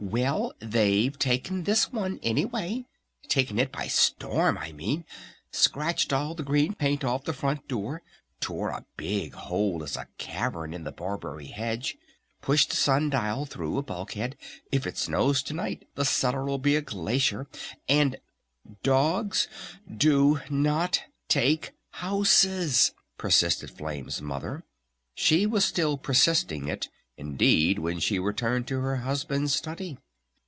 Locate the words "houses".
21.91-22.91